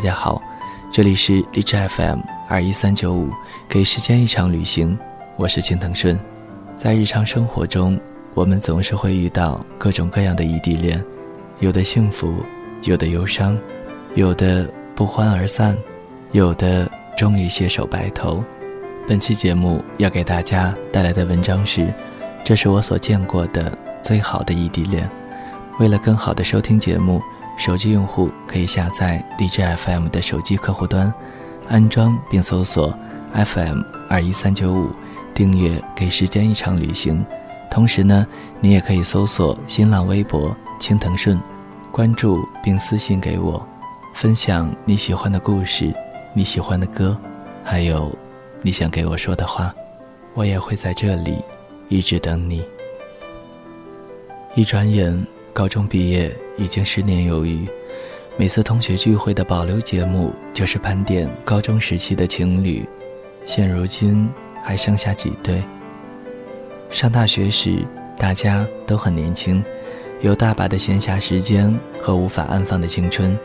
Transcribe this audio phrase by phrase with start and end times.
[0.00, 0.40] 大家好，
[0.90, 3.28] 这里是荔枝 FM 二一三九五，
[3.68, 4.98] 给时间一场旅行，
[5.36, 6.18] 我是青藤顺。
[6.74, 8.00] 在日常生活中，
[8.32, 11.04] 我们总是会遇到各种各样的异地恋，
[11.58, 12.34] 有的幸福，
[12.84, 13.58] 有的忧伤，
[14.14, 15.76] 有的不欢而散，
[16.32, 18.42] 有的终于携手白头。
[19.06, 21.92] 本期节目要给大家带来的文章是：
[22.42, 25.06] 这是我所见过的最好的异地恋。
[25.78, 27.20] 为了更好的收听节目。
[27.60, 31.12] 手机用户可以下载荔枝 FM 的手机客户端，
[31.68, 32.98] 安装并搜索
[33.34, 34.88] FM 二一三九五，
[35.34, 37.22] 订阅《给时间一场旅行》。
[37.70, 38.26] 同时呢，
[38.60, 41.38] 你也可以搜索新浪微博“青藤顺”，
[41.92, 43.62] 关注并私信给我，
[44.14, 45.92] 分享你喜欢的故事、
[46.32, 47.14] 你喜欢的歌，
[47.62, 48.10] 还有
[48.62, 49.70] 你想给我说的话，
[50.32, 51.36] 我也会在这里
[51.90, 52.64] 一直等你。
[54.54, 55.22] 一转眼。
[55.52, 57.66] 高中毕业已经十年有余，
[58.36, 62.86] 每次同学聚会的保留节目就是盘点高中时期的情侣。
[63.46, 64.28] 现如今
[64.62, 65.64] 还剩下几对？
[66.90, 67.78] 上大学时
[68.18, 69.64] 大家都很年轻，
[70.20, 73.36] 有大把的闲暇时间和无法安放的青春，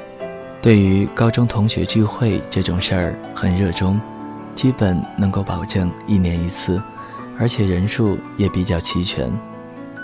[0.61, 3.97] 对于高中同学聚会这种事儿很热衷，
[4.55, 6.81] 基本能够保证一年一次，
[7.39, 9.31] 而且人数也比较齐全，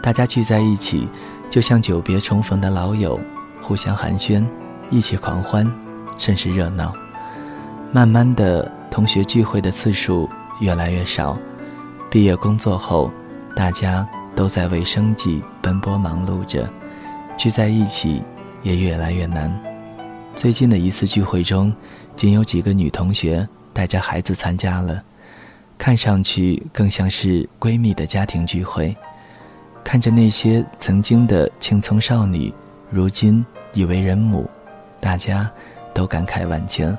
[0.01, 1.09] 大家聚在一起。
[1.51, 3.19] 就像久别重逢的老友，
[3.61, 4.41] 互相寒暄，
[4.89, 5.69] 一起狂欢，
[6.17, 6.93] 甚是热闹。
[7.91, 10.29] 慢慢的，同学聚会的次数
[10.61, 11.37] 越来越少。
[12.09, 13.11] 毕业工作后，
[13.53, 16.69] 大家都在为生计奔波忙碌着，
[17.35, 18.23] 聚在一起
[18.63, 19.53] 也越来越难。
[20.33, 21.75] 最近的一次聚会中，
[22.15, 25.03] 仅有几个女同学带着孩子参加了，
[25.77, 28.95] 看上去更像是闺蜜的家庭聚会。
[29.83, 32.53] 看着那些曾经的青葱少女，
[32.89, 34.49] 如今已为人母，
[34.99, 35.49] 大家
[35.93, 36.97] 都感慨万千。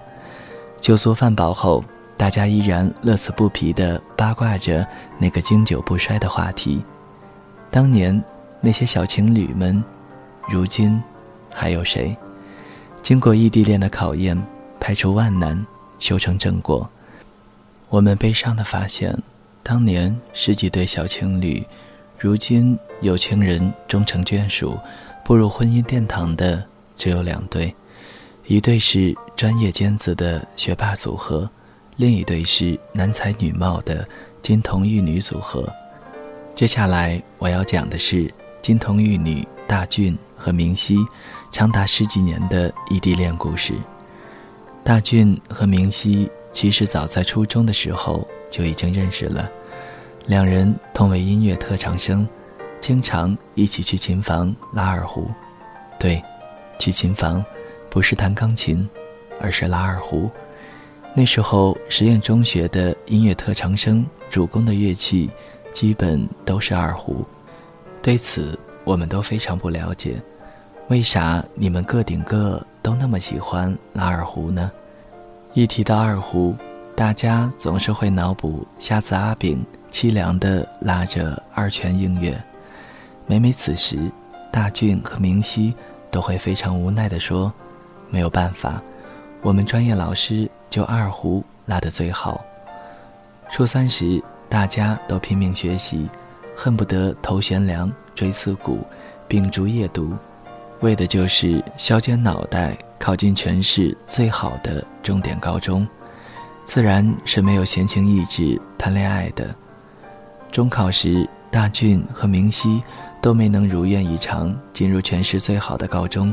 [0.81, 1.83] 酒足饭饱后，
[2.17, 4.87] 大家依然乐此不疲地八卦着
[5.19, 6.85] 那个经久不衰的话题：
[7.71, 8.23] 当年
[8.61, 9.83] 那些小情侣们，
[10.49, 11.01] 如今
[11.55, 12.15] 还有谁？
[13.01, 14.41] 经过异地恋的考验，
[14.79, 15.65] 排除万难，
[15.99, 16.89] 修成正果。
[17.89, 19.17] 我们悲伤地发现，
[19.63, 21.65] 当年十几对小情侣。
[22.23, 24.79] 如今有情人终成眷属，
[25.25, 26.65] 步入婚姻殿堂的
[26.97, 27.75] 只有两对，
[28.47, 31.51] 一对是专业尖子的学霸组合，
[31.97, 34.07] 另一对是男才女貌的
[34.41, 35.69] 金童玉女组合。
[36.55, 41.05] 接下来我要讲的是金童玉女大俊和明熙
[41.51, 43.75] 长达十几年的异地恋故事。
[44.85, 49.51] 大俊和明熙其实早在初中的时候就已经认识了。
[50.27, 52.27] 两人同为音乐特长生，
[52.81, 55.29] 经常一起去琴房拉二胡。
[55.99, 56.23] 对，
[56.79, 57.45] 去琴房，
[57.91, 58.89] 不是弹钢琴，
[59.41, 60.31] 而是拉二胡。
[61.15, 65.29] 那时候实验中学的音乐特长生主攻的乐器，
[65.73, 67.25] 基本都是二胡。
[68.01, 70.23] 对此，我们都非常不了解，
[70.89, 74.71] 为啥你们个顶个都那么喜欢拉二胡呢？
[75.53, 76.55] 一提到二胡，
[76.95, 79.65] 大家总是会脑补瞎子阿炳。
[79.93, 82.43] 凄凉地拉着二泉映月，
[83.27, 84.11] 每每此时，
[84.51, 85.75] 大俊和明熙
[86.11, 87.53] 都会非常无奈地说
[88.09, 88.83] ：“没有办法，
[89.43, 92.43] 我们专业老师就二胡拉得最好。”
[93.53, 96.09] 初三时，大家都拼命学习，
[96.57, 98.79] 恨不得头悬梁、锥刺股、
[99.29, 100.17] 秉烛夜读，
[100.81, 105.87] 为的就是削尖脑袋考进全市最好的重点高中，
[106.65, 109.55] 自然是没有闲情逸致谈恋爱的。
[110.53, 112.83] 中考时，大俊和明熙
[113.23, 116.33] 都没能如愿以偿进入全市最好的高中，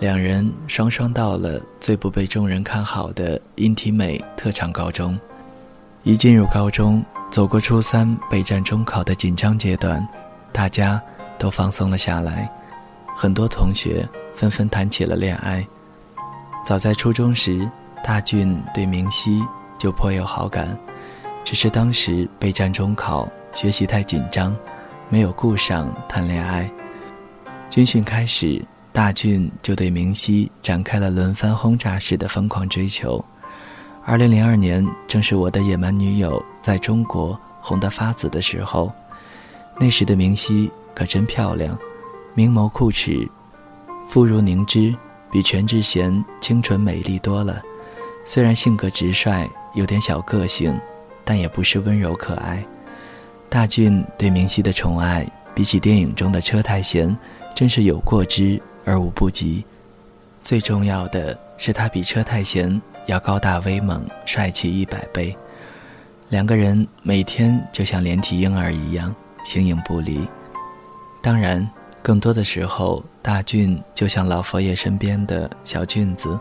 [0.00, 5.16] 两人双双到了最不被众人看好的音体美特长高中。
[6.02, 10.04] 一进入高中，走过初三备战中考的紧张阶段，
[10.52, 11.00] 大家
[11.38, 12.50] 都放松了下来，
[13.14, 15.64] 很多同学纷纷谈起了恋爱。
[16.66, 17.70] 早在初中时，
[18.02, 19.40] 大俊对明熙
[19.78, 20.76] 就颇有好感。
[21.44, 24.56] 只是当时备战中考，学习太紧张，
[25.10, 26.68] 没有顾上谈恋爱。
[27.68, 33.22] 军训开始，大俊就对明熙展开了轮番轰炸式的疯狂追求。
[34.06, 38.90] 二零零二年，正是我的野蛮女友在中国红得发紫的时候。
[39.78, 41.76] 那时的明熙可真漂亮，
[42.32, 43.28] 明眸皓齿，
[44.08, 44.94] 肤如凝脂，
[45.30, 47.60] 比全智贤清纯美丽多了。
[48.24, 50.74] 虽然性格直率，有点小个性。
[51.24, 52.62] 但也不是温柔可爱。
[53.48, 57.16] 大俊对明熙的宠爱，比起电影中的车太贤，
[57.54, 59.64] 真是有过之而无不及。
[60.42, 65.34] 最重要的是他比车太贤要高大威猛、帅气一百倍。
[66.28, 70.26] 两个人每天就像连体婴儿一样形影不离。
[71.22, 71.66] 当然，
[72.02, 76.38] 更多的时候，大俊就像老佛爷身边的小俊子，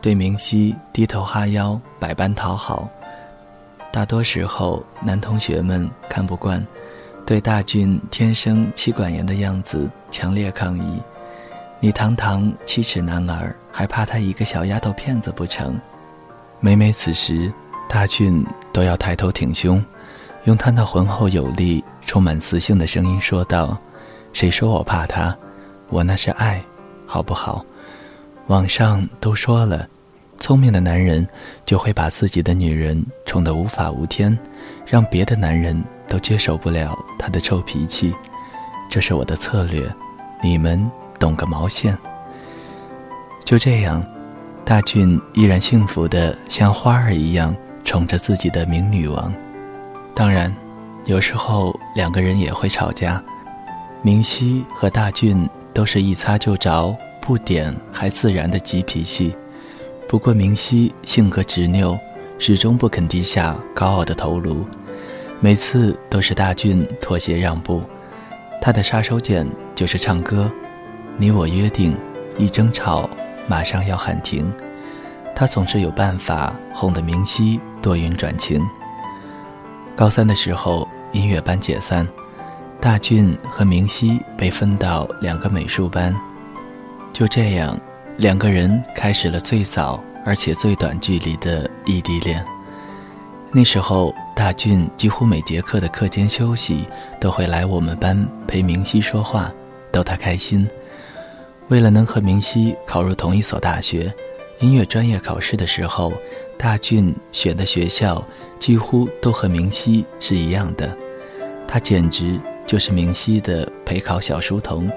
[0.00, 2.88] 对明熙低头哈腰，百般讨好。
[3.94, 6.60] 大多时候，男同学们看不惯，
[7.24, 11.00] 对大俊天生妻管严的样子强烈抗议。
[11.78, 15.80] 你堂堂七尺男儿，还怕他一个小丫头片子不成？
[16.58, 17.52] 每每此时，
[17.88, 19.80] 大俊都要抬头挺胸，
[20.42, 23.78] 用他那浑厚有力、充满磁性的声音说道
[24.34, 25.38] ：“谁说我怕他？
[25.88, 26.60] 我那是爱，
[27.06, 27.64] 好不好？”
[28.48, 29.88] 网上都说了，
[30.38, 31.26] 聪明的男人
[31.64, 34.38] 就会把自己的女人宠得无法无天，
[34.86, 38.14] 让别的男人都接受不了他的臭脾气。
[38.90, 39.86] 这是我的策略，
[40.42, 40.90] 你们。
[41.16, 41.96] 懂个毛线！
[43.44, 44.04] 就这样，
[44.64, 47.54] 大俊依然幸福的像花儿一样
[47.84, 49.32] 宠着自己的明女王。
[50.12, 50.54] 当然，
[51.06, 53.22] 有时候两个人也会吵架。
[54.02, 59.34] 明熙和大俊都是一擦就着、不点还自然的急脾气。
[60.14, 61.98] 不过明熙性格执拗，
[62.38, 64.64] 始终不肯低下高傲的头颅，
[65.40, 67.82] 每次都是大俊妥协让步。
[68.62, 69.44] 他的杀手锏
[69.74, 70.48] 就是唱歌。
[71.16, 71.96] 你我约定，
[72.38, 73.10] 一争吵
[73.48, 74.48] 马上要喊停。
[75.34, 78.62] 他总是有办法哄得明熙多云转晴。
[79.96, 82.06] 高三的时候，音乐班解散，
[82.80, 86.14] 大俊和明熙被分到两个美术班。
[87.12, 87.76] 就这样，
[88.16, 92.44] 两个人开始了最早而且最短距离的异地恋。
[93.52, 96.84] 那时候，大俊几乎每节课的课间休息
[97.20, 99.52] 都会来我们班陪明熙说话，
[99.92, 100.66] 逗他开心。
[101.68, 104.12] 为了能和明熙考入同一所大学，
[104.60, 106.12] 音乐专业考试的时候，
[106.56, 108.24] 大俊选的学校
[108.58, 110.96] 几乎都和明熙是一样的，
[111.66, 114.90] 他简直就是明熙的陪考小书童。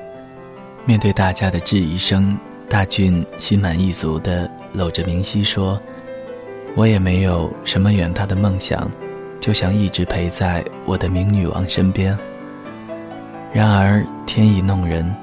[0.86, 5.82] 面对大家的质疑声，大俊心满意足地搂着明熙说
[6.76, 8.90] ：“我也没有什么远大的梦想，
[9.40, 12.18] 就想一直陪在我的明女王身边。”
[13.54, 15.14] 然而天意弄人，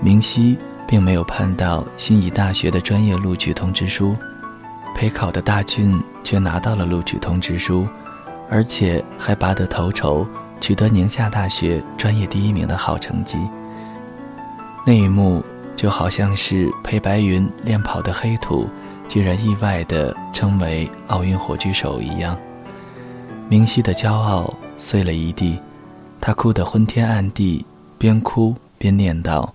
[0.00, 0.58] 明熙。
[0.86, 4.14] 并没有盼到心仪大学的专业录取通知书，
[4.94, 7.88] 陪考的大俊却拿到了录取通知书，
[8.50, 10.26] 而且还拔得头筹，
[10.60, 13.38] 取得宁夏大学专业第一名的好成绩。
[14.86, 15.42] 那一幕
[15.76, 18.66] 就好像是陪白云练跑的黑土，
[19.06, 22.38] 竟然意外地成为奥运火炬手一样。
[23.48, 25.60] 明熙的骄傲碎了一地，
[26.20, 27.64] 他哭得昏天暗地，
[27.98, 29.48] 边哭边念叨。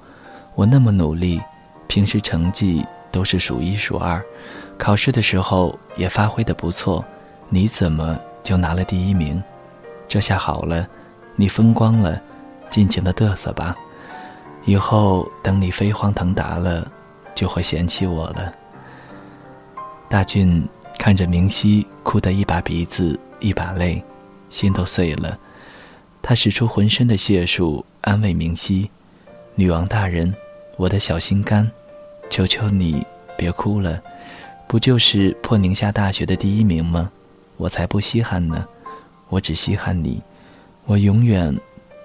[0.55, 1.41] 我那么努力，
[1.87, 4.21] 平时成绩都是数一数二，
[4.77, 7.03] 考试的时候也发挥的不错，
[7.47, 9.41] 你怎么就拿了第一名？
[10.07, 10.87] 这下好了，
[11.35, 12.21] 你风光了，
[12.69, 13.75] 尽情的嘚瑟吧。
[14.65, 16.89] 以后等你飞黄腾达了，
[17.33, 18.53] 就会嫌弃我了。
[20.07, 24.03] 大俊看着明熙哭得一把鼻子一把泪，
[24.49, 25.37] 心都碎了。
[26.21, 28.89] 他使出浑身的解数安慰明熙
[29.55, 30.33] ：“女王大人。”
[30.77, 31.69] 我的小心肝，
[32.29, 33.05] 求求你
[33.37, 34.01] 别哭了，
[34.65, 37.11] 不就是破宁夏大学的第一名吗？
[37.57, 38.65] 我才不稀罕呢，
[39.27, 40.21] 我只稀罕你，
[40.85, 41.53] 我永远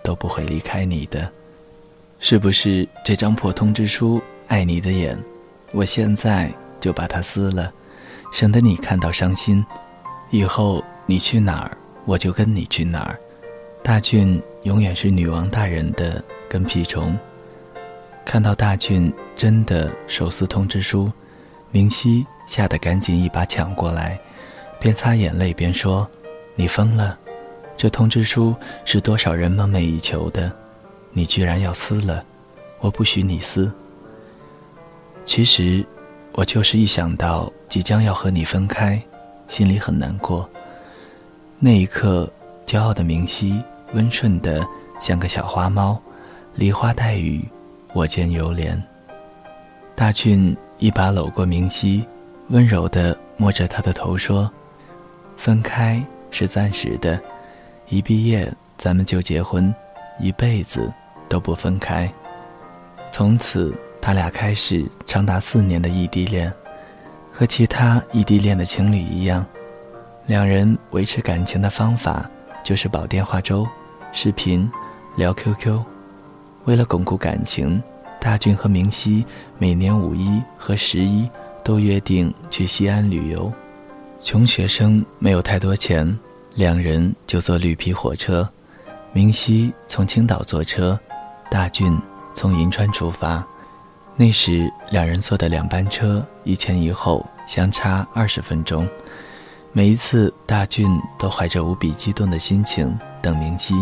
[0.03, 1.31] 都不会离开你的。
[2.19, 5.19] 是不是这张破通知书碍你的眼？
[5.73, 7.73] 我现在就把它撕了，
[8.33, 9.65] 省得你看到伤心。
[10.31, 13.19] 以后你去哪儿，我就跟你去哪儿。
[13.83, 17.17] 大俊永远是女王大人的跟屁虫。
[18.25, 21.13] 看到大俊真的手撕通知书，
[21.71, 24.19] 明熙吓得赶紧一把抢过来，
[24.81, 26.09] 边擦眼泪边说
[26.57, 27.19] ：“你疯了！
[27.77, 30.51] 这通知书是多少人梦寐以求的，
[31.15, 32.23] 你居然要撕了！
[32.81, 33.73] 我不许你撕。”
[35.25, 35.83] 其实，
[36.33, 39.01] 我就是一想到即将要和你分开，
[39.49, 40.47] 心里很难过。
[41.59, 42.31] 那一刻，
[42.67, 43.63] 骄傲的明熙
[43.95, 44.63] 温顺的
[45.01, 45.99] 像个小花猫，
[46.55, 47.43] 梨花带雨。
[47.95, 48.77] 我见犹怜。
[49.95, 52.05] 大俊一把搂过明熙，
[52.49, 54.51] 温柔的摸着她的头说
[55.39, 57.19] ：“分开是暂时的，
[57.89, 59.73] 一毕业咱们就结婚，
[60.19, 60.93] 一辈子
[61.35, 62.09] 都不分开。”
[63.11, 66.53] 从此，他俩开始长达四年的异地恋。
[67.33, 69.45] 和其他异地恋的情侣一样，
[70.27, 72.31] 两人维持感情的方法
[72.63, 73.67] 就是煲电话粥、
[74.13, 74.71] 视频、
[75.17, 75.81] 聊 QQ。
[76.67, 77.83] 为了巩固感情。
[78.21, 79.23] 大俊和明熙
[79.59, 81.29] 每年五一和十一
[81.63, 83.53] 都约定去西安旅游。
[84.19, 86.19] 穷学生没有太多钱，
[86.55, 88.49] 两人就坐绿皮火车。
[89.13, 90.99] 明熙从青岛坐车，
[91.55, 91.97] 大俊
[92.35, 93.47] 从银川出发。
[94.17, 98.89] 那时两人坐的两班车一前一后，相差二十分钟。
[99.71, 103.77] 每一次，大俊都怀着无比激动的心情等明熙。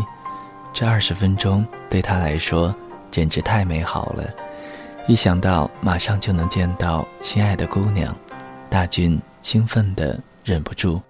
[0.75, 2.75] 这二十分钟对他来说
[3.11, 4.29] 简直太美好了。
[5.07, 8.15] 一想到马上就能见到心爱的姑娘，
[8.69, 10.21] 大俊兴奋的。
[10.45, 11.01] 忍不住，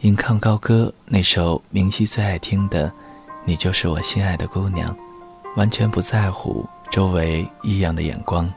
[0.00, 2.88] 吟唱高歌那首明熙最爱听的
[3.44, 4.92] 《你就是我心爱的姑娘》，
[5.56, 8.52] 完全不在乎周围异样的眼光。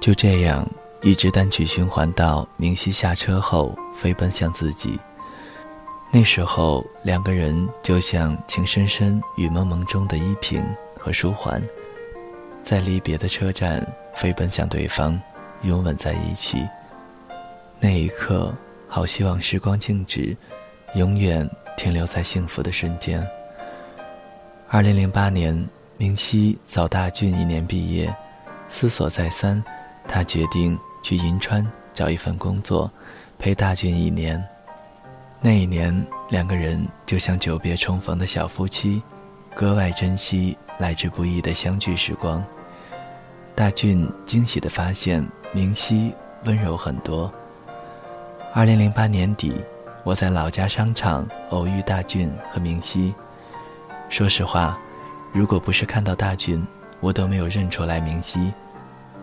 [0.00, 0.68] 就这样，
[1.02, 4.98] 一直单曲循环到明熙下车后飞奔向自己。
[6.10, 10.64] 那时候，两个人就像情深深雨蒙蒙中的依萍
[10.98, 11.62] 和舒缓，
[12.62, 15.20] 在离别的车站飞奔向对方，
[15.62, 16.66] 拥吻在一起。
[17.80, 18.54] 那一刻。
[18.88, 20.34] 好希望时光静止，
[20.94, 23.26] 永远停留在幸福的瞬间。
[24.68, 25.68] 二零零八年，
[25.98, 28.14] 明熙早大俊一年毕业，
[28.68, 29.62] 思索再三，
[30.06, 32.90] 他决定去银川找一份工作，
[33.38, 34.42] 陪大俊一年。
[35.40, 39.02] 那一年，两个人就像久别重逢的小夫妻，
[39.54, 42.44] 格外珍惜来之不易的相聚时光。
[43.54, 47.32] 大俊惊喜地发现，明熙温柔很多。
[48.52, 49.54] 二零零八年底，
[50.04, 53.14] 我在老家商场偶遇大俊和明熙。
[54.10, 54.78] 说实话，
[55.36, 56.66] 如果不是看到大俊，
[56.98, 58.50] 我都没有认出来明熙。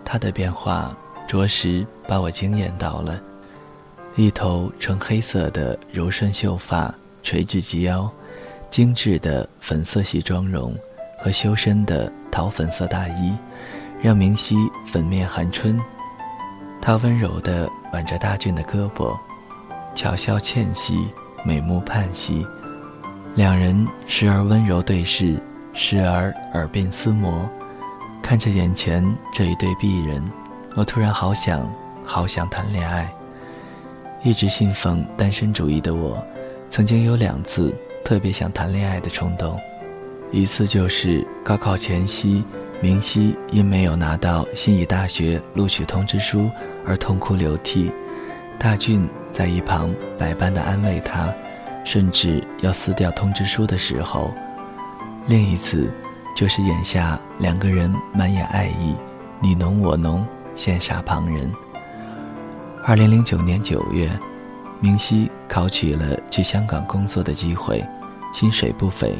[0.05, 0.95] 他的变化
[1.27, 3.19] 着实把我惊艳到了。
[4.15, 6.93] 一头纯黑色的柔顺秀发
[7.23, 8.07] 垂至及腰，
[8.69, 10.77] 精致的粉色系妆容
[11.17, 13.35] 和修身的桃粉色大衣，
[13.99, 14.55] 让明熙
[14.85, 15.81] 粉面含春。
[16.79, 19.17] 他温柔地挽着大俊的胳膊，
[19.95, 21.07] 巧笑倩兮，
[21.43, 22.45] 美目盼兮。
[23.33, 25.41] 两人时而温柔对视，
[25.73, 27.49] 时而耳鬓厮磨。
[28.21, 29.03] 看着眼前
[29.33, 30.23] 这一对璧人，
[30.75, 31.69] 我突然好想，
[32.05, 33.13] 好想谈恋爱。
[34.23, 36.25] 一直信奉单身主义的我，
[36.69, 37.75] 曾经有两次
[38.05, 39.59] 特别想谈恋爱的冲动。
[40.31, 42.45] 一次就是高考前夕。
[42.81, 46.49] 明熙因没有拿到心仪大学录取通知书
[46.85, 47.89] 而痛哭流涕，
[48.59, 51.33] 大俊在一旁百般的安慰他，
[51.85, 54.33] 甚至要撕掉通知书的时候。
[55.27, 55.91] 另一次，
[56.35, 58.95] 就是眼下两个人满眼爱意，
[59.39, 60.25] 你侬我侬，
[60.55, 61.51] 羡煞旁人。
[62.85, 64.09] 二零零九年九月，
[64.79, 67.83] 明熙考取了去香港工作的机会，
[68.33, 69.13] 薪水不菲。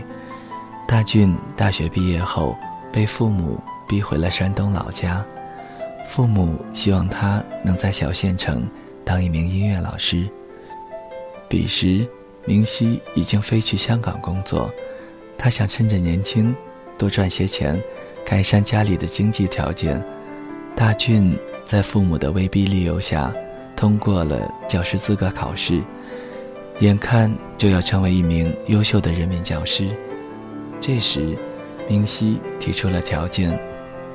[0.88, 2.56] 大俊大学毕业后。
[2.94, 5.26] 被父母逼回了山东老家，
[6.08, 8.70] 父母希望他能在小县城
[9.04, 10.30] 当一名音乐老师。
[11.50, 12.08] 彼时，
[12.46, 14.70] 明熙已经飞去香港工作，
[15.44, 16.56] 他想趁着年轻
[16.98, 17.78] 多赚些钱，
[18.26, 20.02] 改善家里的经济条件。
[20.74, 23.30] 大俊在父母的威逼利诱下，
[23.76, 25.84] 通过了教师资格考试，
[26.80, 29.90] 眼看就要成为一名优秀的人民教师。
[30.80, 31.38] 这时，
[31.90, 33.60] 明熙提出了条件，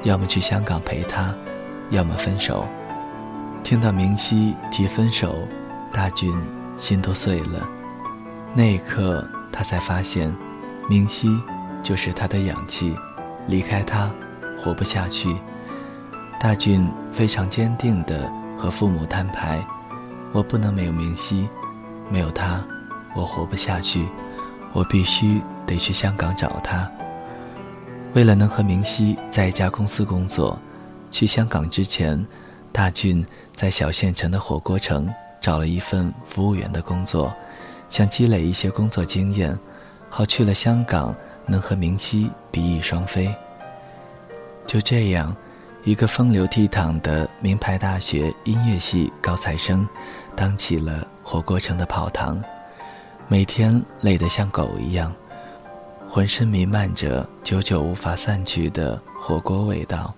[0.04, 1.34] 要么去香港陪他，
[1.90, 2.64] 要么分手。
[3.62, 5.46] 听到明熙提分手，
[5.92, 6.34] 大俊
[6.78, 7.68] 心都碎了。
[8.54, 10.34] 那一刻，他才发现，
[10.88, 11.38] 明熙
[11.82, 12.96] 就是他的氧气，
[13.46, 14.10] 离开他，
[14.58, 15.36] 活不下去。
[16.40, 19.62] 大俊非常坚定地和父母摊牌
[20.32, 21.46] ：“我不能没有明熙，
[22.08, 22.64] 没有他，
[23.14, 24.08] 我活不下去。
[24.72, 26.90] 我必须得去香港找他。”
[28.14, 30.58] 为了能和明熙在一家公司工作，
[31.10, 32.26] 去香港之前，
[32.72, 37.30] 大俊在小县城的火锅城找了一份服务员的工作，
[37.90, 39.58] 想积累一些工作经验，
[40.10, 41.14] 好去了香港
[41.46, 43.34] 能和明熙比翼双飞。
[44.66, 45.34] 就这样，
[45.84, 49.88] 一个风流倜傥的名牌大学音乐系高材生，
[50.36, 52.42] 当起了火锅城的跑堂，
[53.28, 55.14] 每天累得像狗一样。
[56.08, 60.14] 浑身弥漫着久久无法散去的火锅味道。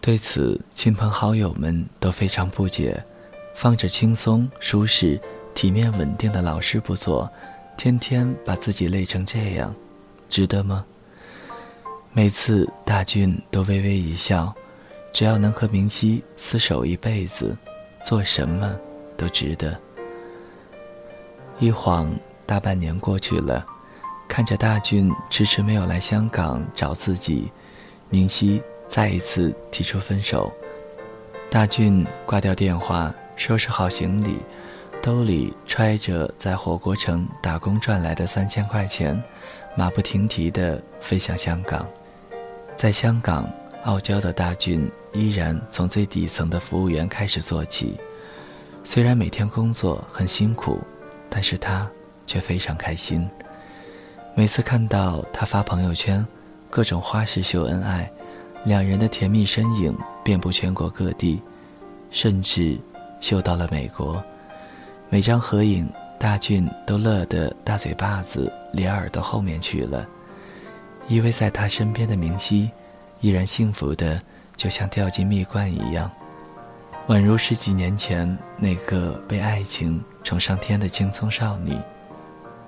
[0.00, 3.04] 对此，亲朋好友们都非常不解：
[3.54, 5.20] 放着轻松、舒适、
[5.54, 7.30] 体面、稳定的老师不做，
[7.82, 9.74] 天天把自己累成这样，
[10.28, 10.86] 值得吗？
[12.12, 14.54] 每次大俊都微微一笑，
[15.12, 17.56] 只要能和明熙厮守一辈子，
[18.04, 18.78] 做什么
[19.16, 19.76] 都值得。
[21.58, 22.08] 一晃
[22.46, 23.66] 大半年过去了。
[24.28, 27.50] 看着大俊迟迟没有来香港找自己，
[28.08, 30.52] 明熙再一次提出分手。
[31.50, 34.36] 大俊挂掉电话，收拾好行李，
[35.02, 39.20] 兜里揣着在火锅城打工赚来的三千块钱，
[39.74, 41.84] 马不停蹄地飞向香港。
[42.76, 47.98] 在香港，傲娇的大俊依然从最底层的服务员开始做起。
[48.84, 50.78] 虽然每天工作很辛苦，
[51.28, 51.90] 但是他
[52.24, 53.28] 却非常开心。
[54.36, 56.24] 每次看到他发朋友圈，
[56.70, 58.08] 各种花式秀恩爱，
[58.64, 59.92] 两人的甜蜜身影
[60.22, 61.42] 遍布全国各地，
[62.12, 62.78] 甚至
[63.20, 64.22] 秀到了美国。
[65.12, 65.86] 每张合影，
[66.18, 70.08] 大俊都乐得大嘴巴子咧耳朵后面去了。
[71.06, 72.70] 依偎在他身边的明熙，
[73.20, 74.18] 依然幸福的
[74.56, 76.10] 就像掉进蜜罐一样。
[77.08, 78.26] 宛如十几年前
[78.56, 81.78] 那个被爱情宠上天的青葱少女。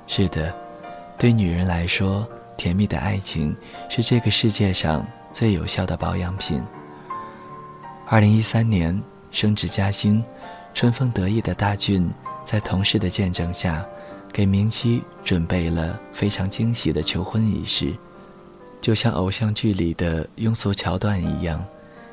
[0.06, 0.54] 是的，
[1.16, 3.56] 对女人来说，甜蜜的爱情
[3.88, 6.62] 是这个世界上最有效的保养品。
[8.06, 10.22] 二零一三年升职加薪，
[10.74, 12.06] 春风得意的大俊
[12.44, 13.84] 在同事的见证下，
[14.32, 17.94] 给明熙准备了非常惊喜的求婚仪式，
[18.80, 21.64] 就像偶像剧里的庸俗桥段一样，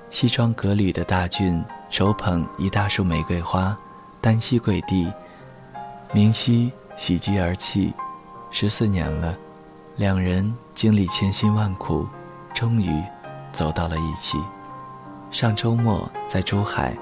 [0.09, 1.63] 西装革履的大俊。
[1.89, 3.77] 手捧一大束玫瑰花，
[4.21, 5.11] 单膝跪地，
[6.13, 7.91] 明熙喜极而泣。
[8.49, 9.37] 十四年了，
[9.97, 12.07] 两人经历千辛万苦，
[12.53, 13.03] 终于
[13.51, 14.37] 走到了一起。
[15.31, 16.95] 上周末在珠海，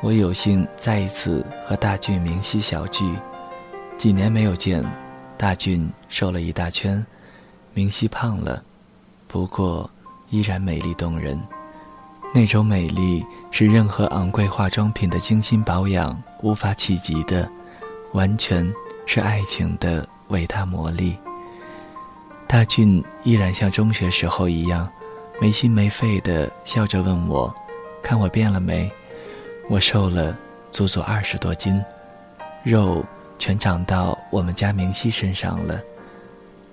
[0.00, 3.04] 我有幸再一次和大俊、明熙小聚。
[3.96, 4.84] 几年没有见，
[5.36, 7.04] 大俊瘦了一大圈，
[7.74, 8.62] 明熙胖了，
[9.26, 9.90] 不过
[10.30, 11.36] 依然美丽动人。
[12.32, 17.50] 那种美丽是任何昂贵化妆品的精心保养无法企及的，
[18.12, 18.72] 完全
[19.04, 21.16] 是爱情的伟大魔力。
[22.46, 24.88] 大俊依然像中学时候一样，
[25.40, 27.52] 没心没肺地笑着问我
[28.00, 28.88] ：“看我变了没？”
[29.68, 30.36] 我瘦了
[30.70, 31.82] 足足二十多斤，
[32.62, 33.04] 肉
[33.38, 35.80] 全长到我们家明熙身上了。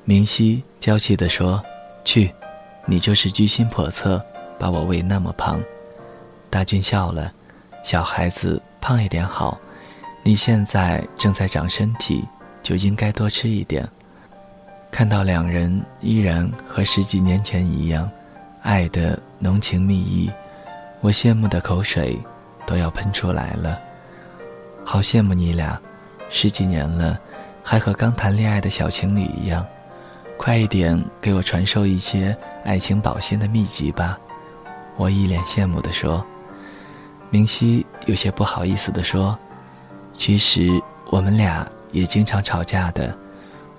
[0.04, 1.62] 明熙娇气地说
[2.06, 2.34] ：“去，
[2.86, 4.22] 你就是居心叵测。”
[4.58, 5.62] 把我喂那么胖，
[6.50, 7.30] 大俊笑了。
[7.84, 9.60] 小孩子胖一点好，
[10.24, 12.24] 你现在正在长身体，
[12.64, 13.86] 就应该多吃一点。
[14.90, 18.10] 看到两人依然和十几年前一样，
[18.62, 20.32] 爱的浓情蜜意，
[21.02, 22.18] 我羡慕的口水
[22.66, 23.80] 都要喷出来了。
[24.84, 25.80] 好羡慕你俩，
[26.30, 27.20] 十几年了，
[27.64, 29.66] 还和刚谈恋爱的小情侣一样。
[30.38, 34.20] 快一点给我传授一些爱情保鲜的秘籍吧。
[34.98, 36.26] 我一脸羡慕地说
[37.32, 39.38] ：“明熙有些不好意思地说，
[40.18, 40.70] 其实
[41.10, 43.18] 我们俩也经常吵架的。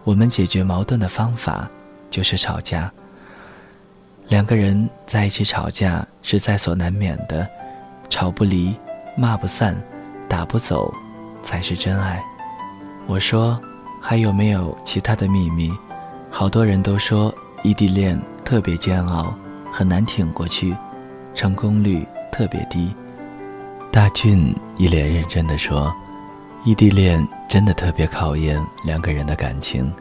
[0.02, 1.68] 我们解决矛盾的方法
[2.10, 2.90] 就是吵架。
[4.28, 7.48] 两个人在一起吵架是在所难免的，
[8.08, 8.74] 吵不离，
[9.16, 9.80] 骂不散，
[10.28, 10.92] 打不走，
[11.42, 12.22] 才是真爱。”
[13.06, 13.60] 我说
[14.00, 15.72] ：“还有没有其他的秘密？
[16.30, 19.34] 好多人都说异地恋特别煎熬，
[19.72, 20.76] 很难挺过去。”
[21.34, 22.94] 成功率特别低。
[23.92, 25.94] 大俊一脸认真地说
[26.64, 29.92] ：“异地恋真的特别考验两个人的感情，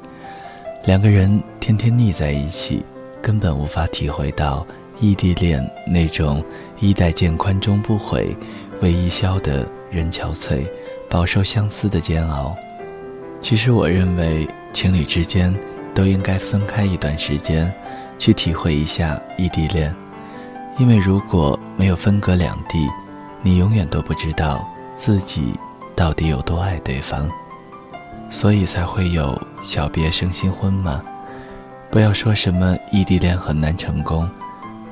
[0.85, 2.85] 两个人天天腻在一起，
[3.21, 4.65] 根本无法体会到
[4.99, 6.43] 异地恋那种
[6.79, 8.35] 衣带渐宽终不悔，
[8.81, 10.67] 为伊消得人憔悴，
[11.09, 12.55] 饱受相思的煎熬。
[13.41, 15.53] 其实，我认为情侣之间
[15.93, 17.71] 都应该分开一段时间，
[18.17, 19.93] 去体会一下异地恋。”
[20.77, 22.85] 因为如果没有分隔两地，
[23.41, 25.53] 你永远都不知道自己
[25.95, 27.29] 到底有多爱对方，
[28.29, 31.01] 所以才会有小别胜新婚嘛。
[31.89, 34.29] 不要说什么异地恋很难成功，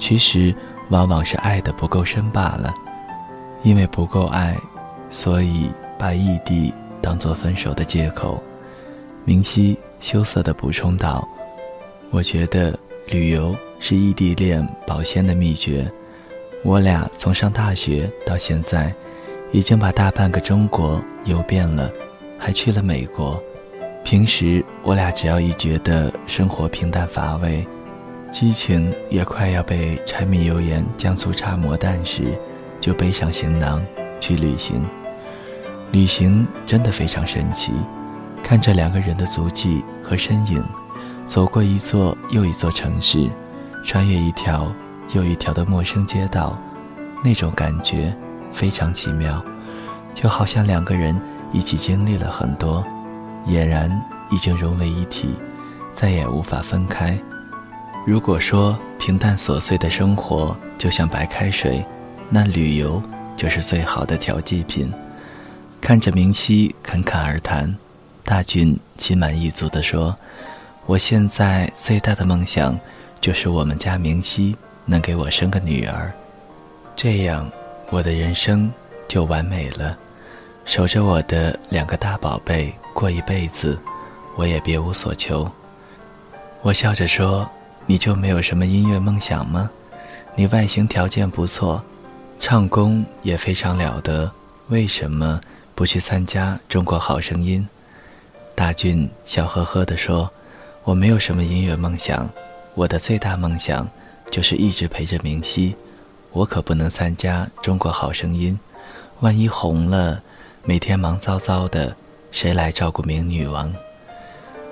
[0.04, 0.54] 其实
[0.89, 2.74] 往往是爱的不够深罢了。
[3.63, 4.58] 因为不够爱，
[5.10, 8.44] 所以把异地当做分手的借口。
[9.24, 11.26] 明熙羞涩地补充道
[12.12, 15.89] ：“我觉得旅游。”是异地恋保鲜的秘诀。
[16.63, 18.94] 我俩从上大学到现在，
[19.52, 21.92] 已经把大半个中国游遍了，
[22.38, 23.42] 还去了美国。
[24.04, 27.66] 平时我俩只要一觉得生活平淡乏味，
[28.34, 32.36] 激情也快要被柴米油盐酱醋茶磨淡时，
[32.80, 33.80] 就背上行囊
[34.19, 34.84] 去旅行。
[35.91, 37.72] 旅行真的非常神奇，
[38.41, 40.63] 看着两个人的足迹和身影，
[41.28, 43.30] 走过一座又一座城市。
[43.86, 44.74] 穿越一条
[45.13, 46.58] 又一条的陌生街道，
[47.24, 48.12] 那种感觉
[48.52, 49.46] 非常奇妙，
[50.15, 51.15] 就好像两个人
[51.52, 52.84] 一起经历了很多，
[53.46, 53.91] 俨然
[54.32, 55.36] 已经融为一体，
[55.91, 57.15] 再也无法分开。
[58.06, 61.84] 如果说平淡琐碎的生活就像白开水，
[62.30, 63.02] 那旅游
[63.38, 64.92] 就是最好的调剂品。
[65.80, 67.74] 看着明熙侃侃而谈，
[68.22, 70.13] 大俊心满意足地说
[70.86, 72.78] ：“我现在最大的梦想，
[73.22, 76.12] 就是我们家明熙能给我生个女儿，
[76.98, 77.50] 这样
[77.89, 78.70] 我的人生
[79.08, 79.98] 就完美了。
[80.66, 83.80] 守着我的两个大宝贝过一辈子，
[84.36, 85.50] 我也别无所求。”
[86.63, 87.50] 我笑着说。
[87.86, 89.69] 你就没有什么音乐梦想吗？
[90.36, 91.84] 你外形条件不错，
[92.39, 94.32] 唱功也非常了得，
[94.69, 95.39] 为什么
[95.76, 97.62] 不去参加《中国好声音》？
[98.56, 100.32] 大俊笑呵呵地说
[100.84, 102.30] ：“我没有什么音乐梦想，
[102.74, 103.88] 我的最大梦想
[104.32, 105.76] 就是一直陪着明熙。
[106.32, 108.58] 我可不能参加《中国好声音》，
[109.19, 110.24] 万一红了，
[110.63, 111.96] 每天忙糟糟的，
[112.32, 113.72] 谁来照顾明女王？”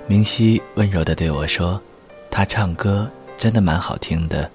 [0.08, 1.80] 明熙温柔地对我说。
[2.34, 4.50] 他唱歌真的蛮好听的，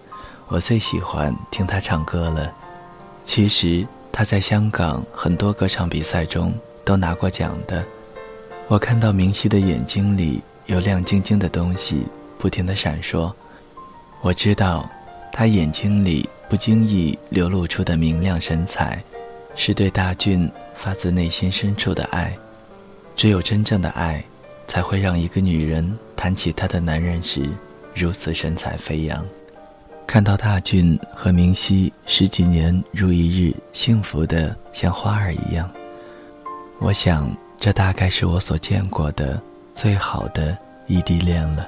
[0.47, 2.51] 我最喜欢听他唱歌了。
[3.23, 6.51] 其实他在香港很多歌唱比赛中
[6.83, 7.83] 都拿过奖的。
[8.67, 12.03] 我看到明熙的眼睛里有亮晶晶的东西
[12.39, 13.31] 不停地闪烁，
[14.21, 14.89] 我知道
[15.31, 18.99] 他眼睛里不经意流露出的明亮神采，
[19.55, 22.35] 是对大俊发自内心深处的爱。
[23.15, 24.23] 只有真正的爱，
[24.65, 27.47] 才会让一个女人谈起她的男人时。
[27.97, 29.25] 如此神采飞扬，
[30.05, 35.67] 看到大俊和明熙十几年如一日，幸福的像花儿一样。
[36.77, 37.27] 我想，
[37.59, 39.41] 这大概是我所见过的
[39.73, 40.55] 最好的
[40.85, 41.67] 异地恋了。